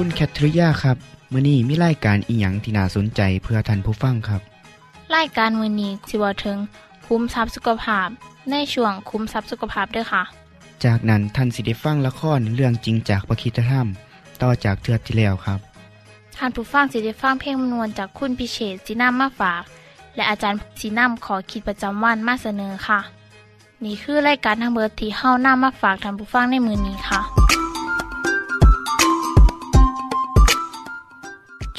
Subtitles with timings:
[0.00, 0.96] คุณแคทริยาครับ
[1.32, 4.40] มื้อนี้มีรายการอีหยังที่น่าสนใจเพื่อท่านผู้ฟังครับ
[5.16, 6.58] รายการมือนี้สิเวาถึง
[7.06, 8.08] คุ้มทรัพย์สุขภาพ
[8.50, 10.22] ในช่วงคุ้มทรัพย์สุขภาพด้วยค่ะ
[10.84, 13.86] จากนั้นท่านสิได้ฟังละครเรื่องจริงจากประคีตธรรม
[14.42, 15.58] ต่อจากเทือกที่แล้วครับ
[16.36, 19.62] ท่านผู้ฟังสิได้ฟังเพลงมนวนจากคุณพิเชษสีน้ำมาฝาก
[20.14, 23.00] และอาจารย์สีน้ำขอคิดประจำวันมาเสนอค่ะ
[23.84, 27.47] นี่คือรายการทางเบอร์ที่เฮ้าน้ามาฝากท่านผู้ฟังในมือนี้ค่ะ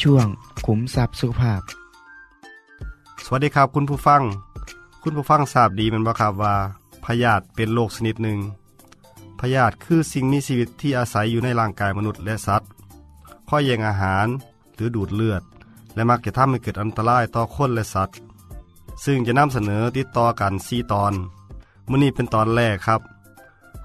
[0.01, 0.27] ช่วง
[0.65, 1.61] ขุมทรัพย์สุขภาพ
[3.23, 4.21] สวัสดีครับคุณผู้ฟัง
[5.03, 6.55] คุณผู้ฟังทราบดีมันบ่ครับว่า
[7.05, 8.39] พยาธิเป็นโรคชนิดหนึ่ง
[9.39, 12.69] พยาธิคือสิ่งมีชีวิตที่อาศัยอยู่ในร่างกายมนุษย์และสัตว์
[13.49, 14.27] ข้อแย่งอาหาร
[14.75, 15.43] หรือดูดเลือด
[15.95, 18.17] และมักจะทำให้เกิดอันตรายต่อคนและสัตว์
[19.05, 21.13] ซึ่งจะนำเสนอติดต่อกัน4ตอน
[21.89, 23.01] มื้อนี้เป็นตอนแรกครับ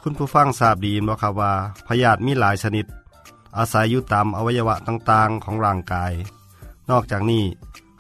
[0.03, 1.53] คุณผู้ฟังทราบดีม่นบ่ครับว่า
[1.87, 2.87] พยาธิมีหลายชนิด
[3.59, 6.13] อาศัยอยู่ตามอวัยวะต่างๆของร่างกาย
[6.91, 7.45] นอกจากนี้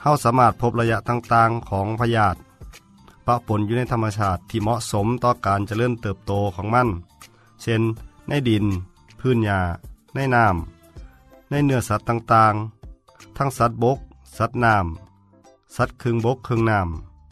[0.00, 2.38] เฮาสามารถพบระยะต่างๆของพยาธิ
[3.27, 6.89] ปะปนอยู่ในธรรมชาติที่เหมาะสมต่อการเจริญเติบโตของมัน
[7.62, 7.83] เช่น
[8.28, 8.64] ในดิน
[9.20, 9.61] พื้นหญ้า
[10.14, 13.98] ในน้ำในเนื้อสัตว์ต่างๆ ทั้งสัตว์บก
[14.39, 16.78] สัตว์น้ำสัตว์ครึ่งบกครึ่งน้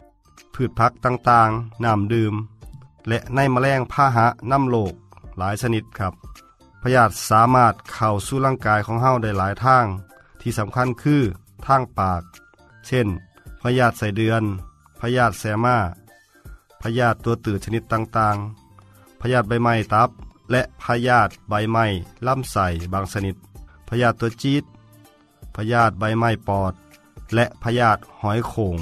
[0.01, 2.33] ำพืชผักต่างๆ น้ำดื่ม
[3.07, 4.93] และในแมลงพาหะน้ำโลก
[5.37, 6.13] หลายชนิดครับ
[6.85, 9.85] พยาธิสามารถเข้าสู่ร่างกายของเฮาได้หลายทาง
[10.41, 11.21] ที่สำคัญคือ
[11.65, 12.23] ทางปาก
[12.87, 13.07] เช่น
[13.61, 14.43] พยาธิใส่เดือน
[14.99, 15.77] พยาธิแซมา
[16.81, 20.09] พยาธิตัวตืดชนิดต่างๆ พยาธิใบไม้ตับ
[20.51, 21.85] และพยาธิใบไม้
[22.27, 23.35] ลำไส้บางชนิด
[23.87, 24.63] พยาธิตัวจี๊ด
[25.55, 26.73] พยาธิใบไม้ปอด
[27.35, 28.75] และพยาธิหอยโข่ง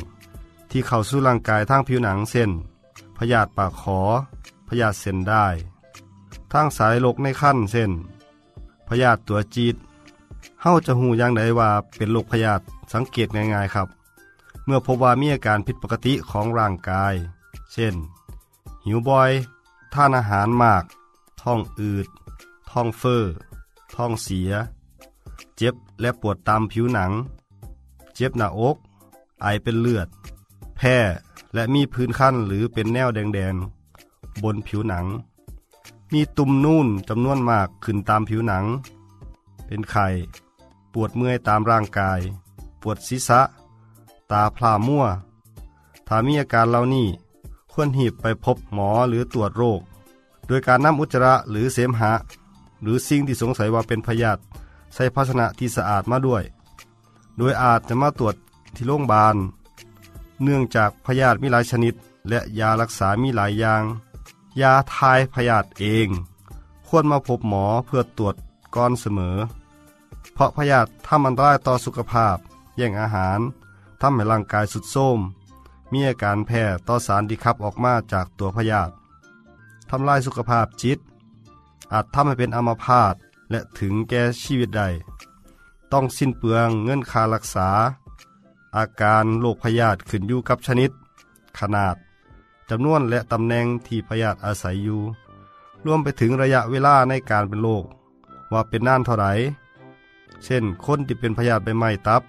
[0.71, 2.49] ที่เข้าสู่ร่างกายทางผิวหนังเช่น
[3.17, 3.99] พยาธิปากขอ
[4.67, 5.47] พยาธิเส้นได้
[6.51, 7.91] ทางสายโรคในขั้นเช่น
[8.87, 9.75] พยาธิตัวจีด
[10.61, 12.63] เฮาจะหูอย่างใดว่าเป็นโรคพยาธิ
[12.93, 13.87] สังเกตง่ายๆครับ
[14.65, 17.13] เมื่อพบว่ามีอาการผิดปกติของร่างกาย
[17.73, 17.95] เช่น
[18.85, 19.31] หิวบ่อย
[19.93, 20.83] ทานอาหารมาก
[21.41, 22.07] ท้องอืด
[22.71, 23.23] ท้องเฟอ้อ
[23.93, 24.51] ท้องเสีย
[25.57, 27.11] เจ็บและปวดตามผิวหนัง
[28.15, 28.77] เจ็บหน้าอก
[29.41, 30.07] ไอเป็นเลือด
[30.77, 30.97] แพ้
[31.53, 35.05] และมีพื้นคันหรือเป็นแนวแดงๆ บนผิวหนัง
[36.13, 38.65] มีตุ่มนูนจำนวนมากขึ้นตามผิวหนัง
[39.65, 40.07] เป็นไข่
[40.93, 42.19] ปวดเมื่อยตามร่างกาย
[42.81, 43.41] ปวดศีรษะ
[44.31, 45.05] ตาพร่ามัว
[46.07, 47.07] ถ้ามีอาการเหล่านี้
[47.71, 49.81] ควรหีบไปพบหมอหรือตรวจโรค
[50.47, 52.13] โดยการนำอุจจาระหรือเสมหะ
[52.81, 54.41] หรือสิ่งที่สงสัยว่าเป็นพยาธิ
[54.93, 56.43] ใส่ภาชนะที่สะอาดมาด้วย
[57.37, 58.35] โดยอาจจะมาตรวจ
[58.75, 59.35] ที่โรงพยาบาล
[60.43, 61.93] เนื่องจากพยาธิมีหลายชนิด
[62.29, 63.83] และยารักษามีหลายอย่าง
[64.59, 66.09] ยาทายพยาธิเอง
[66.87, 68.35] ควรมาพบหมอเพื่อตรวจ
[68.75, 69.37] ก่อนเสมอ
[70.33, 72.37] เพราะพยาธิทำอันตรายต่อสุขภาพ
[72.77, 73.39] แย่งอาหาร
[74.01, 75.19] ทำให้ร่างกายสุดโทม
[75.91, 78.93] มีอาการแพ้ต่อสารที่ขับออกมาจากตัวพยาธิ
[79.89, 80.99] ทำลายสุขภาพจิต
[81.91, 83.15] อาจทำให้เป็นอัมพาต
[83.51, 84.89] และถึงแก่ชีวิตได้
[85.91, 87.69] ต้องสิ้นเปลืองเงินค่ารักษา
[88.77, 90.91] อาการโรคพยาธิขึ้นอยู่กับชนิด
[91.59, 91.95] ขนาด
[92.73, 95.01] จำนวนและตำแหน่งที่พยาธิอาศัยอยู่
[95.85, 97.85] รวมไปถึงระยะเวลาในการเป็นโรค
[98.51, 99.31] ว่าเป็นนานเท่าไหร่
[100.43, 102.23] เช่น คนที่เป็นพยาธิใบไม้ตับ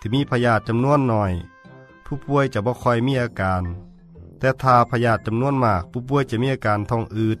[0.00, 1.32] ที่มีพยาธิจำนวนหน่อย
[2.04, 3.62] ผู้ป่วยจะบ่ค่อยมีอาการ
[4.38, 7.38] แต่ถ้าพยาธิจำนวนมากผู้ป่วยจะมีอาการท้องอืด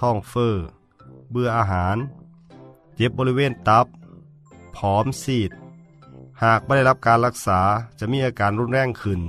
[0.00, 0.54] ท้องเฟอ้อ
[1.30, 1.96] เบื่ออาหาร
[2.94, 3.86] เจ็บบริเวณตับ
[4.76, 5.50] ผอมซีด
[6.42, 7.60] หากไม่ได้รับการรักษา
[7.98, 9.22] จะมีอาการรุนแรงขึ้น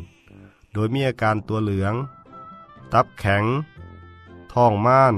[0.73, 1.93] โดยมีอาการตัวเหลือง
[2.93, 3.43] ตับแข็ง
[4.53, 5.15] ท้องม่าน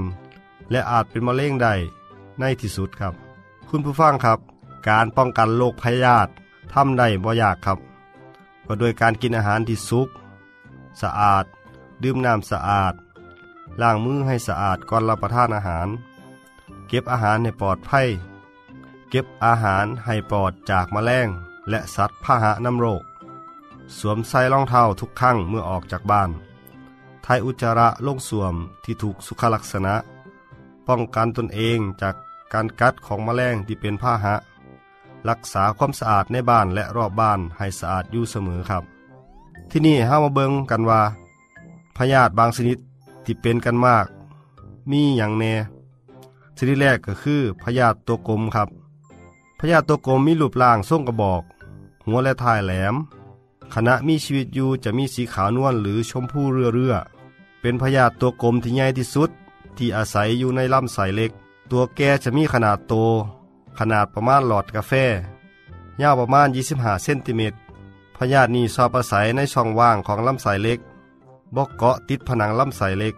[0.70, 1.74] และอาจเป็นมะเร็งได้
[2.38, 3.14] ในที่สุดครับ
[3.68, 4.38] คุณผู้ฟังครับ
[4.88, 6.30] การป้องกันโรคพยาธิ
[6.72, 7.78] ทำได้บ่ยากครับ
[8.66, 10.08] ก็โดยการกินอาหารที่สุก
[11.00, 11.44] สะอาด
[12.02, 12.94] ดื่มน้ำสะอาด
[13.80, 15.88] ล้างมือให้สะอาดก่อนรับประทานอาหาร
[16.88, 18.08] เก็บอาหารให้ปลอดภัย
[19.10, 21.28] เก็บอาหารให้ปลอดจากแมลง
[21.70, 23.02] และสัตว์พาหะนำโรค
[23.98, 26.30] สวมใส่รองเท้าทุกครั้งเมื่อออกจากบ้าน
[27.24, 28.54] ทายอุจจาระลงสวม
[28.84, 29.94] ที่ถูกสุขลักษณะ
[30.88, 32.14] ป้องกันตนเองจาก
[32.52, 34.34] การกัดของแมลงที่เป็นพาหะ
[35.28, 38.84] รักษาความสะอาดในบ้านและรอบบ้านให้สะอาดอยู่เสมอครับ
[39.70, 41.02] ที่นี่เฮามาเบิงกันว่า
[41.96, 42.78] พยาธิบางชนิด
[43.24, 44.06] ที่เป็นกันมาก
[44.90, 45.54] มีอย่างแน่
[46.56, 48.68] ชนิดแรกก็คือพยาธิตัวกลมครับ
[49.58, 51.42] พยาธิตัวกลมมีรูปร่างทรงกระบอก
[52.06, 52.94] หัวและท้ายแหลม
[53.74, 56.94] ขณะมีชีวิตอยู่จะมีสีขาวนวลหรือชมพูเรือเรือ
[57.60, 59.30] เป็นพยาธิตัวกลมที่ใหญ่ที่สุด
[59.76, 61.30] ที่อาศัยอยู่ในลำไส้เล็ก
[61.70, 62.94] ตัวแกจะมีขนาดโต
[63.78, 64.92] ขนาดประมาณหลอดกาแฟ
[66.00, 67.58] ยาวประมาณ 25 เซนติเมตร
[68.16, 70.78] พยาธินี้ชอบอาศัยในช่องว่างของลำไส้เล็ก
[71.56, 73.14] บกเกาะติดผนังลำไส้เล็ก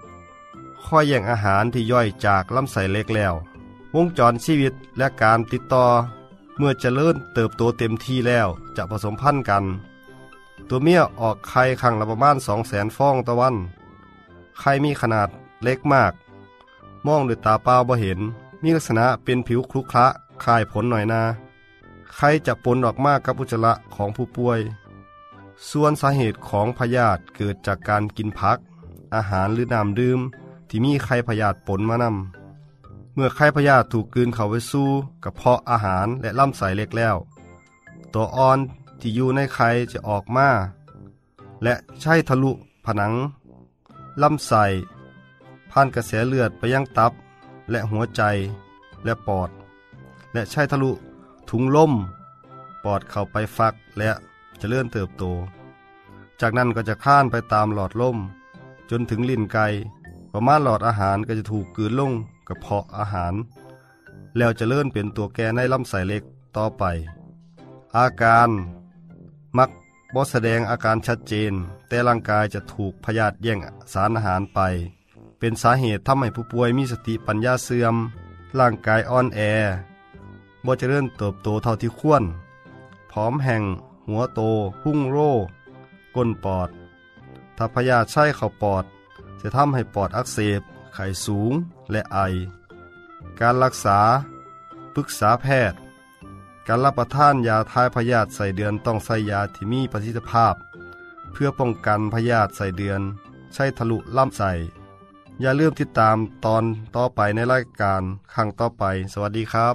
[0.85, 3.35] ค่อยแย่งอาหารที่ย่อยจากลำไส้เล็กแล้ว
[3.95, 5.87] วงจรชีวิตและการติดต่อ
[6.57, 9.65] เมื่อเจริญเติบโตเต็มที่แล้วจะผสมพันธุ์กัน
[10.69, 12.37] ตัวเมียออกไข่ครั้งละประมาณ
[12.67, 13.55] 200,000ฟองต่อวัน
[14.59, 15.29] ไข่มีขนาด
[15.63, 16.13] เล็กมาก
[17.07, 18.21] มองด้วยตาเปล่าบ่เห็น
[18.63, 20.07] มีลักษณะเป็นผิวครุขระ
[20.43, 21.23] คล้ายผลหน่อยนา
[22.15, 24.61] ไข่จะปนออกมากกับอุจจาระของผู้ป่วย
[25.71, 28.59] ส่วนสาเหตุของพยาธิเกิดจากการกินผัก
[29.15, 30.21] อาหารหรือน้ำดื่ม
[30.69, 34.89] ที่มีไข่พยาธิปนมานำเมื่อไข่พยาธิถูกกลืนเข้าไปสู่
[35.25, 37.17] กระเพาะอาหารและลำไส้เล็กแล้ว
[38.15, 38.59] ตัวอ่อน
[39.01, 40.49] ที่อยู่ในไข่จะออกมา
[41.63, 42.53] และใช้ทะลุ
[42.85, 43.15] ผนัง
[44.23, 44.65] ลำไส้
[45.71, 47.13] ผ่านกระแสเลือดไปยังตับ
[47.71, 48.23] และหัวใจ
[49.05, 49.51] และปอด
[50.33, 50.91] และใช้ทะลุ
[51.51, 51.93] ถุงลม
[52.85, 54.11] ปอดเข้าไปฟักและ
[54.61, 55.25] จะเลื่อนเติบโต
[56.41, 58.17] จากนั้นก็จะข้านไปตามหลอดลม
[58.91, 59.59] จนถึงลิ้นไก
[60.33, 62.13] ประมาณหลอดอาหารก็จะถูกกืนลง
[62.49, 63.35] กระเพาะอาหาร
[64.37, 66.23] แล้วจะเลื่อนเป็นตัวแกในลำไส้เล็ก
[66.57, 66.85] ต่อไป
[67.97, 68.49] อาการ
[69.59, 69.71] มัก
[70.15, 71.53] บ่แสดงอาการชัดเจน
[71.89, 73.59] แต่ร่างกายจะถูกพยาธิแย่ง
[73.93, 74.61] สารอาหารไป
[75.39, 77.95] เป็นสาเหตุทำให้ผู้ป่วยมีสติปัญญาเสื่อม
[78.59, 79.41] ร่างกายอ่อนแอ
[80.65, 82.25] บ่เจริญเติบโตเท่าที่ควร
[83.11, 83.63] ผอมแห่ง
[84.09, 84.41] หัวโต
[84.83, 85.17] พุ่งโร
[86.17, 86.71] ก้นปอด
[87.57, 88.85] ถ้าพยาธิใช้เข้าปอด
[89.41, 90.63] จะทำให้ปอดอักเสบ
[90.95, 91.53] ไข้สูง
[91.91, 92.19] และไอ
[93.41, 93.99] การรักษา
[94.95, 95.79] ปรึกษาแพทย์
[96.69, 100.55] การรับประทานยาทายพยาธิใส่เดือนต้องใส่ยาที่มีประสิทธิภาพ
[101.33, 103.01] เพื่อป้องกันพยาธิใส่เดือน
[103.55, 104.51] ใช้ทะลุล่ำใส่
[105.41, 106.65] อย่าลืมติดตามตอน
[106.97, 108.03] ต่อไปในรายการ
[108.35, 109.75] ครั้งต่อไป สวัสดีครับ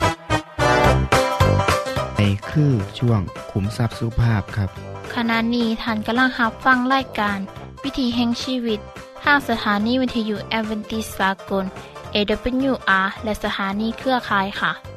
[2.15, 3.21] ในคือช่วง
[3.51, 4.69] ขุมทรัพย์สุภาพครับ
[5.15, 7.38] ขณะนี้ท่านกำลังรับฟังรายการ
[7.83, 8.79] วิถีแห่งชีวิต
[9.23, 11.65] ทางสถานีวิทยุแอเวนติสากล
[12.13, 14.90] AWR และสถานีเครือข่ายค่ะ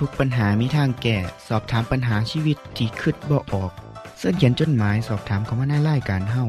[0.00, 3.70] ทุกปัญหามีทางแก้สอบถามปัญหาชีวิตที่คิดบ่ออก
[4.18, 6.44] เสื้อเขียนจดหมายสอบถามเขามาในรายการเฮา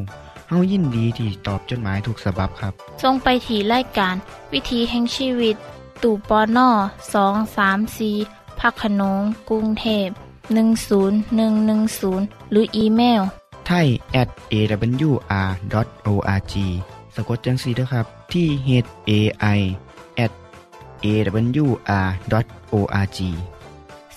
[0.50, 2.74] เฮายินดีที่ตอบจดหมายถูกสาบบครับ
[3.04, 4.16] ทรงไปถีรายการ
[4.54, 5.56] วิถีแห่งชีวิต
[6.04, 6.70] ตู่ปอน่อ
[7.14, 8.12] สองสามสี
[8.60, 10.08] พักขนงกรุงเทพ
[10.90, 13.22] 10110 หรืออีเมล
[13.68, 13.88] ไทย
[14.22, 16.54] at awr.org
[17.16, 18.70] สะกดจังสีนะครับ ที่ h
[19.10, 19.12] a
[19.58, 19.87] i at
[21.04, 23.20] awr.org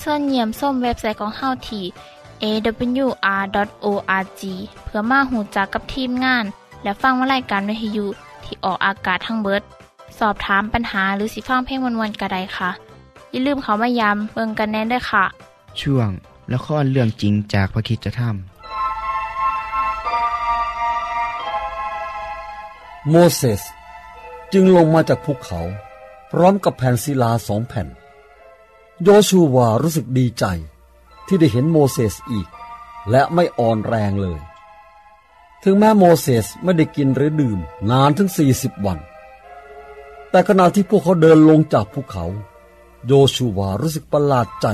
[0.02, 1.84] ส่วนเยี่ยมส้มเว็บไซต์ของเฮาที่
[2.42, 4.42] awr.org
[4.84, 6.44] เพื่อมาหูจักกับทีมงาน
[6.82, 8.06] และฟังวารายการวิทยุ
[8.44, 9.62] ที่ออกอากาศทั้งเบิด
[10.18, 12.70] สอบถามปัญหาหรือสิฟังเพลงวนๆกระไดค่ะ
[13.30, 15.25] อย่าลืมเขามายามเบิงกันแน่นด้วยค่ะ
[15.80, 16.10] ช่วง
[16.52, 18.20] ละครเรื่องจริงจากพระคิดจะท
[23.08, 23.62] โมเสส
[24.52, 25.58] จึงลงมาจากภูเขา
[26.30, 27.88] พร้อมกับแผ่นศิลาสองแผ่น
[29.02, 30.44] โยชูวารู้สึกดีใจ
[31.26, 32.49] ที่ได้เห็นโมเสสอีก
[33.10, 34.40] และไม่อ่อนแรงเลย
[35.62, 37.58] ถึงแม้โมเสสไม่ได้กินหรือดื่ม
[37.90, 38.99] นานถึงสี่สิบวัน
[40.30, 42.25] แต่ขณะที่พวกเขาเดินลงจากภูเขา
[43.06, 44.66] โยชูวารู้สึกประหลาดใจ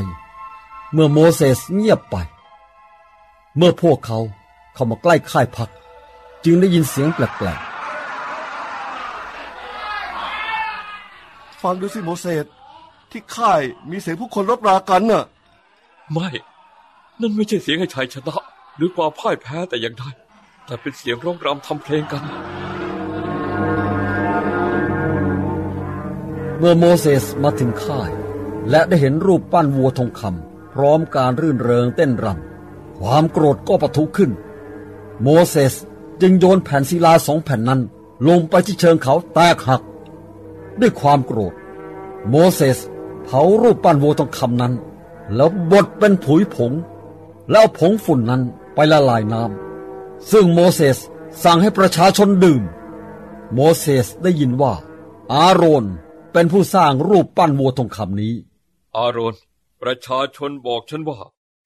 [0.92, 2.16] เมื่อโมเสสเงียบไป
[3.56, 4.18] เมื่อพวกเขา
[4.74, 5.70] เข้ามาใกล้ค่ายพัก
[6.44, 7.75] จึงได้ยินเสียงแปลกๆ
[11.62, 12.46] ฟังดูสิโมเสส
[13.10, 15.24] ที่ค่ายมีเสียงผู้คนรบรากันน่ะ
[16.12, 16.28] ไม่
[17.20, 18.36] นั่นไม่ใช่เสียงให้ชัยชนะ
[18.76, 20.04] หรือความพ่ายแพ้แต่อย่างใด
[20.66, 22.22] แต่เป็นเสียงร้องรำทำเพลงกัน
[26.58, 28.10] เมื่อโมเสสมาถึงค่าย
[28.70, 34.30] และได้เห็นรูปปั้นวัวทองคำพร้อมการรื่นเริงเต้นรำความโกรธก็ปะทุขึ้น
[35.22, 35.74] โมเสส
[36.20, 37.80] จึงโยนแผ่นศิลาสองแผ่นนั้น
[38.28, 39.82] ลงไปที่เชิงเขาแตกหัก
[40.80, 41.54] ด้วยความโกรธ
[42.30, 42.78] โมเสส
[43.24, 44.74] เผารูปปั้นวัวทองคำนั้น
[45.34, 46.72] แล้วบดเป็นผุยผง
[47.50, 48.42] แล้วเอาผงฝุ่นนั้น
[48.74, 50.98] ไปละลายน้ำซึ่งโมเสส
[51.44, 52.62] สั่งให้ประชาชนดื่ม
[53.54, 54.72] โมเสสได้ยินว่า
[55.32, 55.84] อาโรน
[56.32, 58.34] เป็นผู้สร้างรูปปั้นวัวทองคำนี้
[58.96, 59.34] อาโรน
[59.82, 61.18] ประชาชนบอกฉันว่า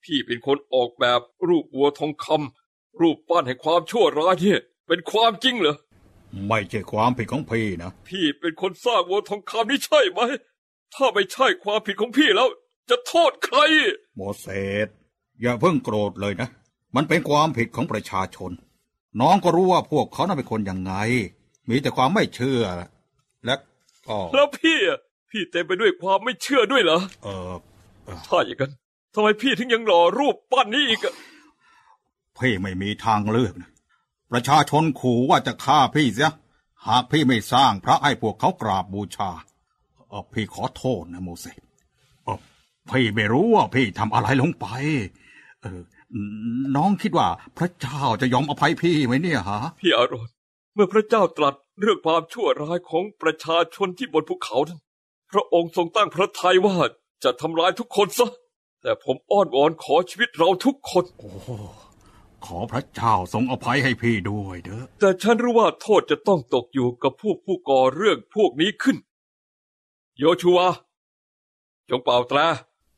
[0.05, 5.77] พี่เป็นคนออกแบบรูปวัวทองคำรูปปั้นแห่งความชั่วร้ายเนี่ยเป็นความจริงเหรอ
[6.49, 10.21] ไม่ใช่ความผิดของพี่นะ พี่เป็นคนสร้างวัวทองคำนี่ใช่ไหม
[10.95, 12.49] ถ้าไม่ใช่ความผิดของพี่แล้ว
[12.91, 13.59] จะโทษใคร
[14.17, 14.47] โมเส
[14.87, 14.89] ส
[15.41, 16.49] อย่าเพิ่งโกรธเลยนะ
[16.97, 18.51] มันเป็นความผิดของประชาชน
[19.21, 20.93] น้องก็รู้ว่าพวกเขาน่ะเป็นคนยังไง
[21.69, 22.63] มีแต่ความไม่เชื่อ
[23.45, 23.55] และ
[24.09, 24.99] ก็แล้วพี่อะ
[25.31, 27.53] พี่เต็มไปด้วยความไม่เชื่อด้วยเหรอ เออ
[28.27, 28.73] ถ้าอย่างนั้น
[29.15, 31.15] ทำไมพี่ถึงยังหล่อรูปปั้นนี้อีกอะ
[32.39, 33.71] พี่ไม่มีทางเลือกนะ
[34.33, 36.33] ประชาชนขู่ว่าจะฆ่าพี่เสีย
[36.87, 39.31] หากพี่ไม่สร้างพระให้พวกเขากราบบูชา
[40.09, 41.61] เออพี่ขอโทษนะโมเสส
[42.25, 42.39] เออ
[42.91, 44.67] พี่ไม่รู้ว่าพี่ทำอะไรลงไป
[45.61, 45.81] เออ
[46.77, 50.29] น้องคิดว่าพระเจ้าจะยอมอภัยพี่ไหมเนี่ยฮะ พี่อารอน
[50.75, 54.81] เมื่อพระเจ้าตรัสเรื่องความชั่วร้ายของประชาชนที่บนภูเขานั้น
[55.31, 56.77] พระองค์ทรงตั้งพระทัยว่า
[57.25, 58.31] จะทำลายทุกคนซะ
[58.83, 61.31] แต่ผมอ้อนวอนขอชีวิตเราทุกคน โอ้
[62.47, 68.97] ขอพระเจ้าทรงอภัยให้พี่ด้วยเด้อแต่ฉันรู้ว่าโทษจะต้องตกอยู่กับพวกผู้ก่อเรื่องพวกนี้ขึ้น
[70.19, 70.61] โยชัว
[71.89, 72.39] จงเป่าแตร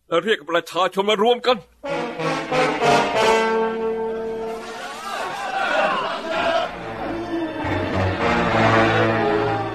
[0.08, 1.56] และเรียกประชาชนมารวมกัน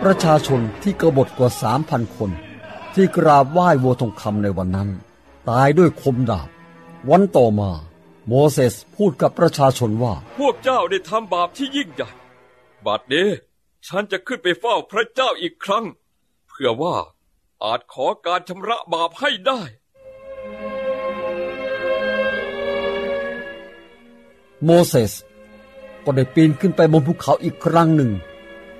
[0.03, 2.31] ประชาชนที่กบฏกว่าสามพันคน
[2.95, 4.89] ที่กราบไหว้วัวทองคำในวันนั้น
[5.49, 6.49] ตายด้วยคมดาบ
[7.09, 7.71] วันต่อมา
[8.29, 12.09] โมเสสพูดกับประชาชนว่า พวกเจ้าได้ทำบาปที่ยิ่งใหญ่
[12.85, 13.29] บัดนี้
[13.87, 15.85] ฉันจะขึ้นไปเฝ้าพระเจ้าอีกครั้ง
[16.47, 16.95] เพื่อว่า
[17.63, 19.61] อาจขอการชำระบาปให้ได้
[24.63, 25.13] โมเสส
[26.05, 28.11] ก็ได้ปีนขึ้นไปบนภูเขาอีกครั้งหนึ่ง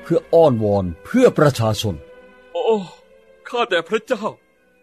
[0.01, 1.95] เพื่ออ้อนวอนเพื่อประชาชน
[2.53, 2.63] โอ้
[3.47, 4.23] ข้าแต่พระเจ้า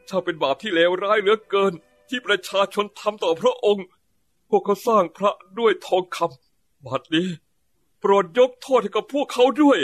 [0.08, 1.72] ช่างเป็นบาปที่เลวร้ายเหลือเกิน
[2.08, 3.93] ที่ประชาชนทำต่อพระองค์พ
[4.54, 7.28] วกเขาสร้างพระด้วยทองคำบัดนี้
[8.00, 9.78] โปรดยกโทษให้กับพวกเขาด้วย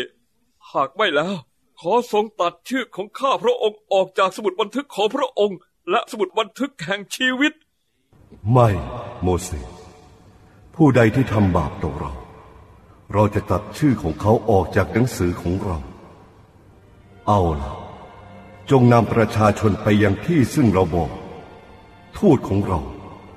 [0.73, 1.37] หากไม่แล้ว
[1.81, 5.59] ขอทรงตัดชื่อของข้าพระองค์ออกจากสมุดบันทึกของพระองค์
[5.91, 7.53] และสมุดบันทึกแห่งชีวิต
[8.53, 8.69] ไม่
[9.23, 9.71] โมเสส
[10.75, 12.13] ผู้ใดที่ทำบาปต่อเรา
[13.13, 15.79] เราจะตัดชื่อของเขาออกจากหนังสือของเรา
[17.29, 17.73] เอาล่ะ
[18.71, 21.11] จงนำประชาชนไปยังที่ซึ่งเราบอก
[22.17, 22.81] ทูตของเรา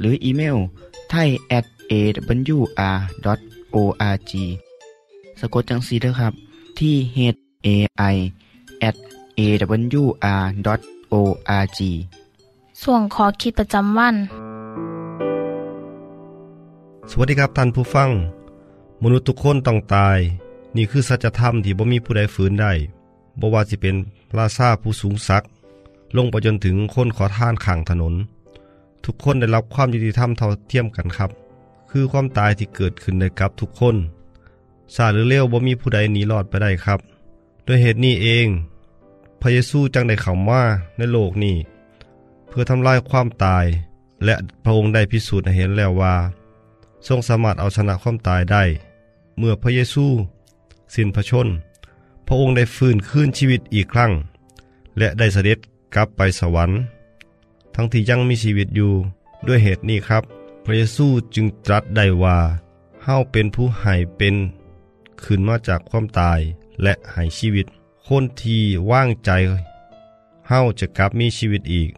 [0.00, 0.56] หรืออีเมล
[1.10, 1.28] ไทย
[1.58, 3.22] at awr.org
[5.40, 6.32] สะกดจังสีด้วยครับ
[6.78, 7.18] ที่ h
[7.66, 7.68] a
[8.14, 8.16] i
[8.88, 8.96] at
[9.38, 10.38] awr.org
[12.82, 14.14] ส่วนขอคิดประจำวัน
[17.10, 18.10] สวัสดีครับท่านผู้ฟัง
[19.02, 20.18] มนุษย์ทุกคนต้องตาย
[20.76, 22.72] นี่คือสัจธรรมที่บ่มีผู้ใดฝืนได้
[23.40, 23.96] บ่ว่าสิเป็น
[24.30, 25.48] พระซาผู้สูงศักดิ์
[26.16, 28.14] ลงไปจนถึงคนขอทานข้างถนน
[29.06, 31.30] ทุกคนได้รับความยุติธรรมเท่าเทียมกันครับ
[31.90, 33.96] คือความตายที่เกิดขึ้นได้กับทุกคน
[34.94, 37.00] ซาหรือเร็วบ่มีผู้ใดหนีรอดไปได้ครับ
[37.66, 38.46] ด้วยเหตุนี้เอง
[39.40, 40.62] พระเยซูจังได้เข้ามา
[40.96, 41.56] ในโลกนี้
[42.48, 43.64] เพื่อทำลายความตาย
[44.24, 46.14] และพระองค์ได้พิสูจน์เห็นแล้วว่า
[47.06, 48.62] ทรงสามารถเอาชนะความตายได้
[49.38, 50.06] เมื่อพระเยซู
[50.94, 51.48] สิ้นพระชน
[52.26, 54.12] พระองค์ได้ฟื้นคืนชีวิตอีกครั้ง
[54.98, 55.58] และได้เสด็จ
[55.94, 56.78] กลับไปสวรรค์
[57.78, 58.92] ทั้งที่ยังมีชีวิตอยู่
[59.46, 60.22] ด้วยเหตุนี้ครับ
[60.64, 62.38] พระเยซูจึงตรัสได้ว่า
[63.02, 64.36] เฮาเป็นผู้ให้เป็น
[65.22, 66.40] ขึ้นมาจากความตาย
[66.82, 67.66] และให้ชีวิต
[68.06, 69.30] คนที่ว่างใจ
[70.48, 71.90] เฮาจะกลับมีชีวิตอีก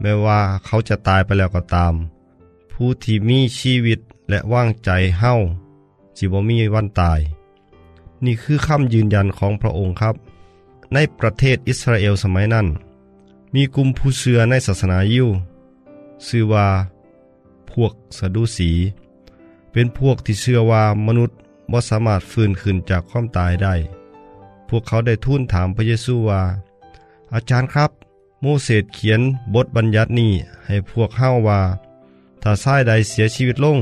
[0.00, 1.94] แม้ว่าเขาจะตายไปแล้วก็ตาม
[2.72, 5.32] ผู้ที่มีชีวิตและว่างใจเฮา
[6.16, 7.20] จิบ่มีวันตาย
[8.24, 10.14] นี่คือคำยืนยันของพระองค์ครับ
[10.92, 12.66] ในประเทศอิสราเอลสมัยนั้น
[13.56, 15.28] มีกลุ่มผู้เชื่อในศาสนายิว
[16.26, 16.66] ชื่อว่า
[17.70, 18.70] พวกสะดุสี
[19.72, 21.36] เป็นพวกที่เชื่อว่ามนุษย์
[21.72, 23.74] บ่สามารถฟื้นขึ้นจากความตายได้
[24.68, 26.42] พวกเขาได้ทูลถามพระเยซูว่า
[27.34, 27.90] อาจารย์ครับ
[28.40, 29.20] โมเสสเขียน
[29.54, 30.32] บทบัญญัตินี้
[30.66, 31.60] ให้พวกเฮาว่า
[32.42, 33.78] ถ้าชายใดเสียชีวิตลง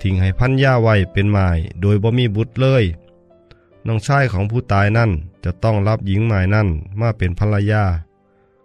[0.00, 2.84] ทิ้งให้พันย่าไว้เป็นหมายโดยบ่มีบุตรเลย
[3.86, 5.10] น้องชายของผู้ตายนั่น
[5.44, 6.68] จะต้องรับหญิงหมายนั่น
[7.00, 7.84] มาเป็นภรรยา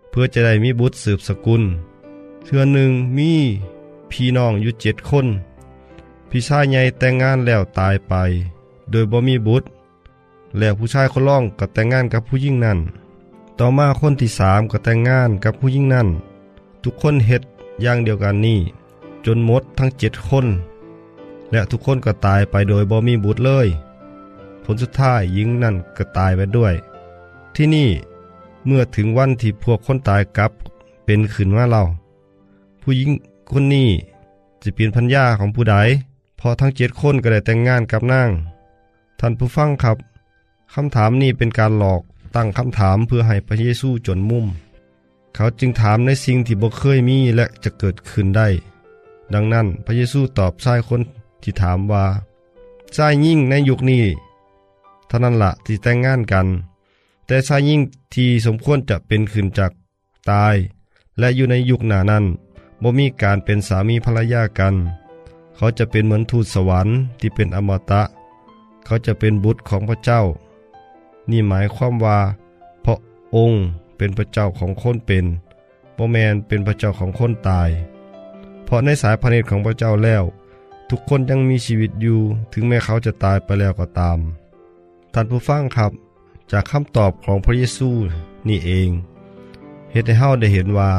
[0.09, 1.63] เพื่อจะได้มีบุตรสืบสกุล
[2.43, 3.31] เทือหนึ่งมี
[4.11, 5.27] พี่น้องอยู่เจ็ดคน
[6.29, 8.13] พี่ชายใหญ่แต่งงานแล้วตายไป
[8.91, 9.67] โดยบ่มีบุตร
[10.57, 12.79] แล้วผู้ชายคนล่องก็แต่งงานกับผู้หญิงนั่น
[13.59, 16.07] ต่อมาคนที่สามก็แต่งงานกับผู้หญิงนั่น
[16.83, 17.43] ทุกคนเฮ็ด
[17.81, 18.59] อย่างเดียวกันนี่
[19.25, 20.47] จนหมดทั้งเจ็ดคน
[21.51, 23.67] และทุกคนก็ตายไปโดยบ่มีบุตรเลย
[24.63, 26.73] ผลสุดท้ายหญิงนั่นก็ตายไปด้วย
[27.55, 27.89] ที่นี่
[28.71, 30.51] เมื่อถึงวันที่พวกคนตายกลับ
[31.05, 31.83] เป็นขืนว่าเรา
[32.81, 33.11] ผู้หญิง
[33.51, 33.89] คนนี้
[34.61, 35.75] จะเป็นพัญญาของผู้ใด
[36.39, 38.29] พอทั้งเจ็ดคนก็ได้แต่งงานกับนาง
[39.19, 39.97] ท่านผู้ฟังครับ
[40.73, 42.01] คำถามนี้เป็นการหลอก
[42.35, 44.45] ตั้งคำถามเพื่อให้พระเยซูจนมุม
[45.35, 48.47] เขาจึงถามในสิ่งที่บ่เคยมีและจะเกิดขึ้นได้
[49.33, 51.01] ดังนั้นพระเยซูตอบชายคน
[51.43, 52.05] ที่ถามว่า
[52.95, 54.03] ชายยิ่งในยุคนี้
[55.07, 56.47] เท่านั้นละที่แต่งงานกัน
[57.31, 57.81] แต่ชายยิ่ง
[58.15, 59.71] ที่สมควรจะเป็นขึ้นจาก
[60.31, 60.55] ตาย
[61.19, 62.25] และอยู่ในยุคหนานั้น
[62.81, 64.75] บ่มีการเป็นสามีภรรยากัน
[65.55, 68.01] เขาจะเป็นเหมือนทูตสวรรค์ที่เป็นอมตะ
[68.85, 70.21] เขาจะเป็นบุตรของพระเจ้า
[71.29, 72.19] นี่หมายความว่า
[72.85, 72.97] พระ
[73.35, 73.59] องค์
[73.97, 75.25] เป็นพระเจ้าของคนเป็น
[75.97, 77.69] บ่แมนเป็นพระเจ้าของคนตาย
[78.65, 80.23] เพราะในสายพระเนตรของพระเจ้าแล้ว
[80.89, 82.19] ทุกคนยังมีชีวิตอยู่
[82.53, 84.19] ถึงแม้เขาจะตายไปแล้วก็ตาม
[85.13, 85.93] ท่านผู้ฟังครับ
[86.51, 87.89] จากคำตอบของพระเยซู
[88.47, 88.89] นี่เอง
[89.91, 90.91] เฮ็ดให้เฮาได้เห็นว่า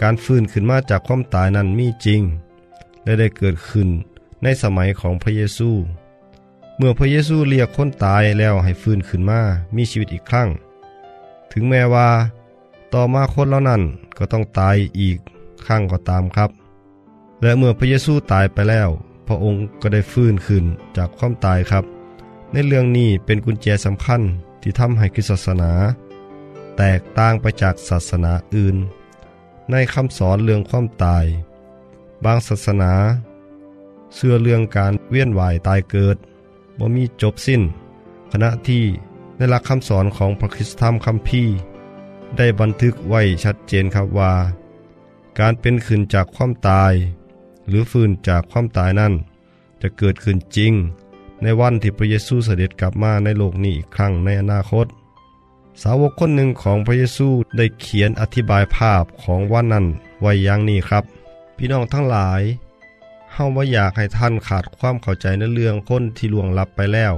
[0.00, 2.20] การฟื้นขึ้นมาจากความตายนั้นมีจริง
[3.04, 3.88] และได้เกิดขึ้น
[4.42, 5.70] ในสมัยของพระเยซู
[6.76, 9.40] เมื่อพระเยซูเรียกคนตายแล้วให้ฟื้นขึ้นมา
[9.76, 10.48] มีชีวิตอีกครั้ง
[11.52, 12.08] ถึงแม้ว่า
[12.92, 13.82] ต่อมาคนเหล่านั้น
[14.18, 15.18] ก็ต้องตายอีก
[15.66, 16.50] ครั้งก็ตามครับ
[17.40, 18.88] และเมื่อพระเยซูตายไปแล้ว
[19.26, 20.64] พระองค์ก็ได้ฟื้นขึ้น
[20.96, 21.84] จากความตายครับ
[22.52, 24.22] ในเรื่องนี้เป็นกุญแจสำคัญ
[24.66, 25.72] ที่ทำให้คริสตศาสนา
[26.78, 28.76] แตกต่างไปจากศาสนาอื่น
[29.70, 31.24] ในคำสอนเรื่องความตาย
[32.24, 32.92] บางศาสนา
[34.14, 36.16] เชื่อเรื่องการเวียนว่ายตายเกิด
[36.78, 37.62] บ่มีจบสิ้น
[38.32, 38.84] ขณะที่
[39.36, 41.54] ในหลักคำสอนของพระคริสตธรรมคัมภีร์
[42.36, 44.34] ได้บันทึกไว้ชัดเจนครับว่า
[45.38, 46.92] การเป็นขึ้นจากความตาย
[47.68, 49.12] หรือฟื้นจากความตายนั้น
[49.82, 50.72] จะเกิดขึ้นจริง
[51.44, 54.86] ในวันที่พระเยซูเสด็จกลับมาในโลกนี้อีกครั้งในอนาคต
[55.82, 59.86] สาวกคนหนึ่งของพระเยซูได้เขียนอธิบายภาพของวันนั้น
[60.20, 61.04] ไว้อย่างนี้ครับ
[61.56, 62.42] พี่น้องทั้งหลาย
[63.32, 67.14] เฮาบ่าอยากให้ท่านขาดความเข้าใจในเรื่องคนที่ล่วงลับไปแล้ว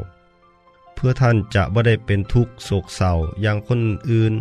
[0.94, 3.12] เพื่อท่านจะบ่ได้เป็นทุกข์โศกเศร้า
[3.42, 4.32] อย่างคนอื่น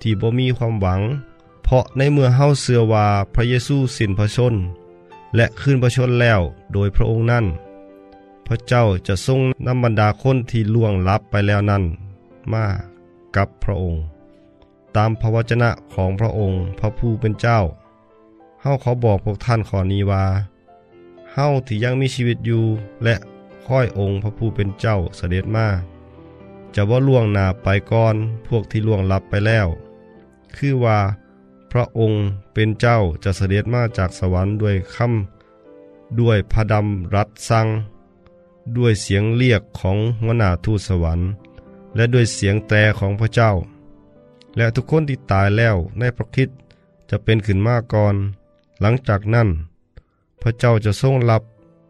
[0.00, 1.00] ที่บ่มีความหวัง
[1.64, 4.54] เพราะในเมื่อเฮาเชื่อว่าพระเยซูสิ้นพระชน
[5.36, 6.40] และขึ้นพระชนแล้ว
[6.72, 7.46] โดยพระองค์นั้น
[8.52, 11.82] ระเจ้าจะทรงนำบรรดาคนที่ล่วงลับไปแล้วนั้น
[12.52, 12.66] มา
[13.36, 14.02] กับพระองค์
[14.96, 17.60] ตามพระวจนะของพระองค์พระผู้เป็นเจ้า
[18.60, 20.24] เฮาขอบอกพวกท่านขอนี้ว่า
[21.32, 22.64] เฮาที่ยังมีชีวิตอยู่
[23.04, 23.14] และ
[23.66, 25.66] ค่อยองค์พระผู้เป็นเจ้าเสด็จมา
[26.74, 28.14] จะว่าล่วงหน้าไปก่อน
[28.46, 29.68] พวกที่ล่วงลับไปแล้ว
[30.56, 30.98] คือว่า
[31.72, 32.22] พระองค์
[32.54, 37.66] เป็นเจ้าจะเสด็จมาจากสวรรค์ด้วยคำด้วยพระดำรัดสั่ง
[38.76, 41.28] ด้วยเสียงเรียกของหัวนาทูตสวรรค์
[41.94, 43.50] และด้วยเสียงแต่ของพระเจ้า
[44.56, 46.48] และทุกคนที่ตายแล้วในพระคิด
[47.10, 48.14] จะเป็นขึ้นมาก่อน
[48.80, 49.48] หลังจากนั้น
[50.42, 51.42] พระเจ้าจะทรงรับ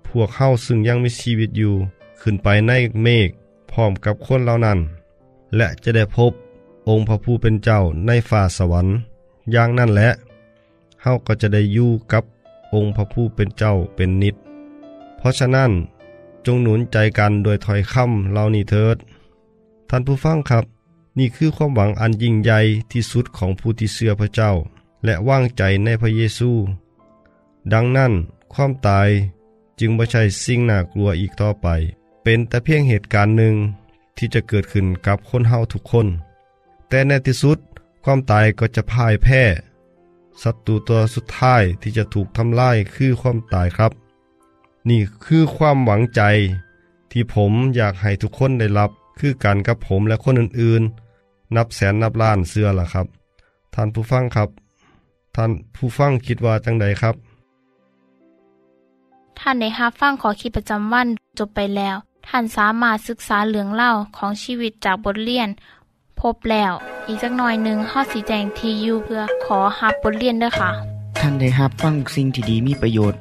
[0.07, 1.75] พวกเข้าซึ่งยังมีชีวิตอยู่
[2.21, 3.31] ขึ้นไปในเมฆ
[3.71, 4.79] พร้อมกับคนเหล่านั้น
[5.57, 6.33] และจะได้พบ
[6.89, 8.95] องค์พระผู้เป็นเจ้าในฝ่าสวรรค์
[9.51, 10.09] อย่างนั้นแหละ
[11.03, 12.25] เฮาก็จะได้อยู่กับ
[12.75, 14.37] องค์พระผู้เป็นเจ้าเป็นนิจ
[15.17, 15.71] เพราะฉะนั้น
[16.47, 18.97] จงหนุนใจกันโดยถอยคำเหล่านี้เถิด
[19.89, 20.65] ท่านผู้ฟังครับ
[21.19, 22.61] นี่คือความหวังอันยิ่งใหญ่
[22.93, 24.53] ที่สุดของผู้ที่เชื่อพระเจ้า
[25.05, 26.51] และว่างใจในพระเยซู
[27.73, 28.13] ดังนั้น
[28.53, 29.09] ความตาย
[29.81, 31.67] จึงไม่ใช่สิ่งน่ากลัวอีกต่อไป
[32.23, 33.55] เป็นแต่เพียงเหตุการณ์หนึ่ง
[34.17, 36.07] ที่จะเกิดขึ้นกับคนเฮาทุกคน
[36.89, 37.59] แต่ในที่สุด
[38.05, 39.43] ความตายก็จะพ่ายแพ้
[40.43, 43.93] ศัตรูตัวสุดท้ายที่จะถูกทำลายคือความตายครับ
[44.90, 46.23] นี่คือความหวังใจ
[47.12, 53.07] ที่ผมอยากให้ทุกคนได้รับคือการกับผมและคนอื่นๆ นับแสนนับล้านเสื้อล่ะครับ
[53.75, 54.49] ท่านผู้ฟังครับ
[55.37, 57.14] ท่านผู้ฟังคิดว่าจังใดครับ
[59.38, 61.97] ท่านในฮับฟังขอคิดประจำวันจบไปแล้ว
[62.29, 65.49] ท่านสามารถศึกษาเหลืองเล่าของชีวิตจากบทเรียน
[66.21, 66.73] พบแล้ว
[67.07, 70.71] อีกสักหน่อยหนึ่งข้อสีแจงทียูเพื่อขอฮับบทเรียนด้วยค่ะ
[71.18, 73.21] ท่านได้รับฟังสิ่งที่ดีมีประโยชน์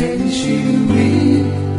[0.00, 1.69] didn't you mean?